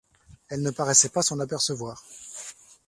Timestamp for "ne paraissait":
0.63-1.09